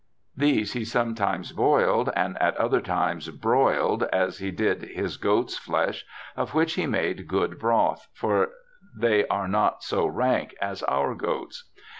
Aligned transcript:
These 0.35 0.73
he 0.73 0.83
some 0.83 1.13
times 1.13 1.51
boiled, 1.51 2.09
and 2.15 2.35
at 2.41 2.57
other 2.57 2.81
times 2.81 3.29
broiled, 3.29 4.01
as 4.11 4.39
he 4.39 4.49
did 4.49 4.81
his 4.81 5.15
goat's 5.17 5.57
flesh, 5.59 6.03
of 6.35 6.55
which 6.55 6.73
he 6.73 6.87
made 6.87 7.27
good 7.27 7.59
broth, 7.59 8.07
for 8.11 8.49
they 8.97 9.27
are 9.27 9.47
not 9.47 9.83
so 9.83 10.07
rank 10.07 10.55
as 10.59 10.81
our 10.81 11.13
goats. 11.13 11.69